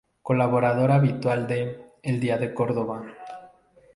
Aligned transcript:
Colaborador 0.29 0.89
habitual 0.89 1.45
de 1.45 1.59
"El 2.01 2.19
Día 2.19 2.39
de 2.39 2.55
Córdoba". 2.55 3.03